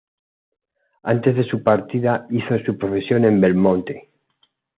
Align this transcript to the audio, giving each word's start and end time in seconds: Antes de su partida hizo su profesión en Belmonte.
Antes 1.03 1.35
de 1.35 1.43
su 1.47 1.61
partida 1.61 2.25
hizo 2.31 2.57
su 2.65 2.75
profesión 2.75 3.23
en 3.23 3.39
Belmonte. 3.39 4.09